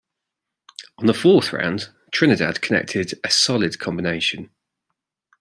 [0.97, 4.49] On the fourth round Trinidad connected a solid combination.